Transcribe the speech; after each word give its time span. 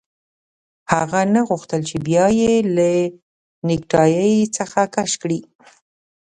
هغه 0.93 1.21
نه 1.33 1.41
غوښتل 1.49 1.81
چې 1.89 1.95
بیا 2.07 2.25
یې 2.41 2.53
له 2.75 2.89
نیکټايي 3.67 4.33
څخه 4.57 4.81
کش 4.95 5.11
کړي 5.21 5.39